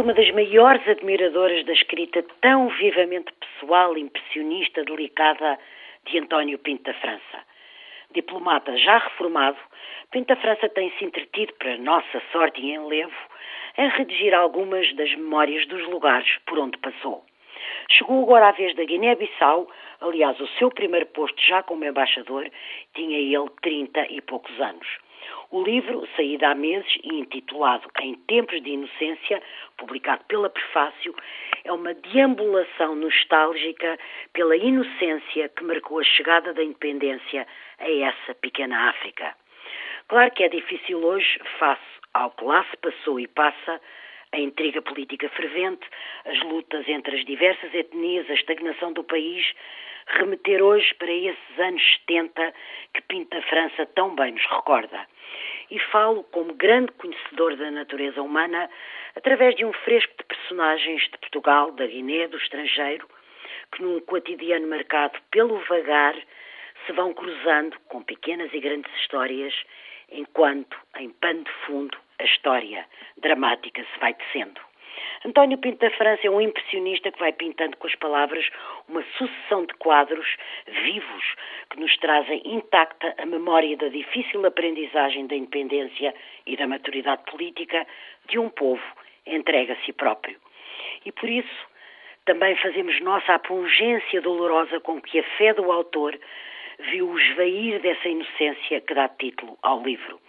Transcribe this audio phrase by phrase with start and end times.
[0.00, 5.58] uma das maiores admiradoras da escrita tão vivamente pessoal, impressionista, delicada
[6.06, 7.44] de António Pinto da França.
[8.12, 9.58] Diplomata já reformado,
[10.10, 13.14] Pinto da França tem-se entretido, para nossa sorte e enlevo,
[13.78, 17.24] em redigir algumas das memórias dos lugares por onde passou.
[17.90, 19.68] Chegou agora a vez da Guiné-Bissau,
[20.00, 22.50] aliás, o seu primeiro posto já como embaixador,
[22.94, 24.86] tinha ele 30 e poucos anos.
[25.50, 29.42] O livro, saído há meses e intitulado Em Tempos de Inocência,
[29.76, 31.14] publicado pela Prefácio,
[31.64, 33.98] é uma deambulação nostálgica
[34.32, 37.46] pela inocência que marcou a chegada da independência
[37.78, 39.34] a essa pequena África.
[40.08, 43.80] Claro que é difícil hoje, face ao que lá se passou e passa,
[44.32, 45.86] a intriga política fervente,
[46.24, 49.46] as lutas entre as diversas etnias, a estagnação do país,
[50.06, 52.54] remeter hoje para esses anos 70
[52.92, 55.06] que Pinta França tão bem nos recorda.
[55.74, 58.70] E falo como grande conhecedor da natureza humana
[59.16, 63.08] através de um fresco de personagens de Portugal, da Guiné, do estrangeiro,
[63.72, 66.14] que num cotidiano marcado pelo vagar
[66.86, 69.52] se vão cruzando com pequenas e grandes histórias,
[70.12, 72.86] enquanto, em pano de fundo, a história
[73.16, 74.60] dramática se vai tecendo.
[75.26, 78.46] António Pinto da França é um impressionista que vai pintando com as palavras
[78.86, 80.26] uma sucessão de quadros
[80.66, 81.34] vivos
[81.70, 86.14] que nos trazem intacta a memória da difícil aprendizagem da independência
[86.46, 87.86] e da maturidade política
[88.28, 88.84] de um povo
[89.26, 90.38] entregue a si próprio.
[91.06, 91.66] E por isso
[92.26, 96.18] também fazemos nossa a pungência dolorosa com que a fé do autor
[96.90, 100.20] viu o esvair dessa inocência que dá título ao livro.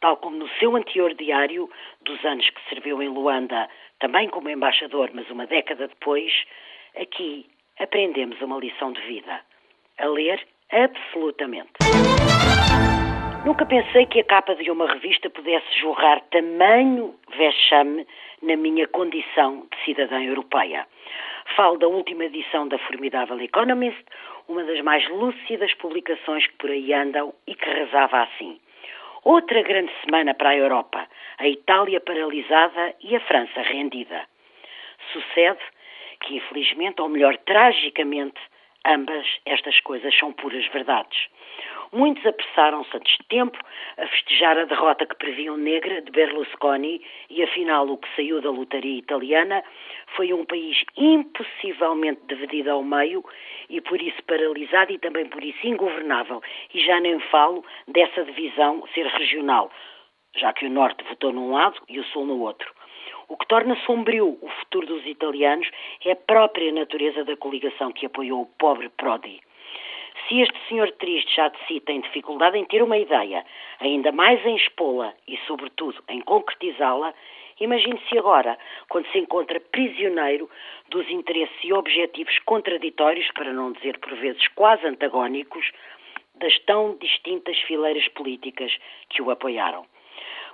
[0.00, 1.70] Tal como no seu anterior diário,
[2.02, 3.68] dos anos que serviu em Luanda,
[4.00, 6.32] também como embaixador, mas uma década depois,
[6.96, 7.46] aqui
[7.78, 9.40] aprendemos uma lição de vida.
[9.98, 11.72] A ler absolutamente.
[13.44, 18.06] Nunca pensei que a capa de uma revista pudesse jorrar tamanho vexame
[18.40, 20.86] na minha condição de cidadã europeia.
[21.54, 24.02] Falo da última edição da formidável Economist,
[24.48, 28.58] uma das mais lúcidas publicações que por aí andam e que rezava assim.
[29.24, 31.08] Outra grande semana para a Europa,
[31.38, 34.26] a Itália paralisada e a França rendida.
[35.12, 35.60] Sucede
[36.20, 38.38] que, infelizmente, ou melhor, tragicamente,
[38.84, 41.28] ambas estas coisas são puras verdades.
[41.94, 43.56] Muitos apressaram-se antes de tempo
[43.96, 47.00] a festejar a derrota que previam negra de Berlusconi
[47.30, 49.62] e afinal o que saiu da lotaria italiana
[50.16, 53.24] foi um país impossivelmente dividido ao meio
[53.70, 56.42] e por isso paralisado e também por isso ingovernável.
[56.74, 59.70] E já nem falo dessa divisão ser regional,
[60.34, 62.74] já que o Norte votou num lado e o Sul no outro.
[63.28, 65.70] O que torna sombrio o futuro dos italianos
[66.04, 69.40] é a própria natureza da coligação que apoiou o pobre Prodi.
[70.28, 73.44] Se este senhor triste já de si tem dificuldade em ter uma ideia,
[73.78, 77.12] ainda mais em expô-la e, sobretudo, em concretizá-la,
[77.60, 78.58] imagine-se agora,
[78.88, 80.48] quando se encontra prisioneiro
[80.88, 85.70] dos interesses e objetivos contraditórios, para não dizer por vezes quase antagónicos,
[86.36, 88.74] das tão distintas fileiras políticas
[89.10, 89.84] que o apoiaram.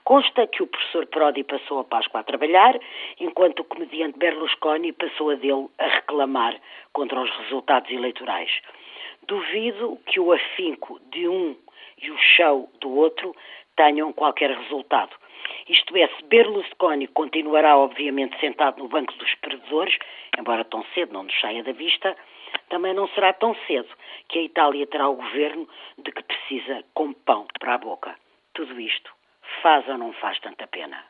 [0.04, 2.78] Consta que o professor Prodi passou a Páscoa a trabalhar,
[3.18, 6.58] enquanto o comediante Berlusconi passou a dele a reclamar
[6.92, 8.50] contra os resultados eleitorais.
[9.26, 11.56] Duvido que o afinco de um
[12.02, 13.34] e o show do outro
[13.76, 15.14] tenham qualquer resultado.
[15.68, 19.96] Isto é, se Berlusconi continuará, obviamente, sentado no banco dos perdedores,
[20.38, 22.16] embora tão cedo não nos saia da vista,
[22.68, 23.88] também não será tão cedo
[24.28, 28.16] que a Itália terá o governo de que precisa como pão para a boca.
[28.54, 29.12] Tudo isto
[29.62, 31.04] faz ou não faz tanta pena?